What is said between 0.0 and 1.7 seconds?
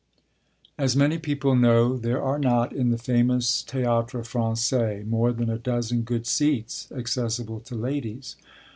XX As many people